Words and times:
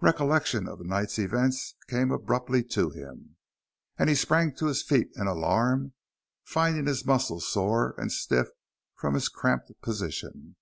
Recollection 0.00 0.68
of 0.68 0.78
the 0.78 0.84
night's 0.84 1.18
events 1.18 1.74
came 1.88 2.12
abruptly 2.12 2.62
to 2.66 2.90
him, 2.90 3.34
and 3.98 4.08
he 4.08 4.14
sprang 4.14 4.54
to 4.54 4.66
his 4.66 4.80
feet 4.84 5.08
in 5.16 5.26
alarm, 5.26 5.92
finding 6.44 6.86
his 6.86 7.04
muscles 7.04 7.48
sore 7.48 7.92
and 7.98 8.12
stiff 8.12 8.46
from 8.94 9.14
his 9.14 9.28
cramped 9.28 9.72
position. 9.82 10.54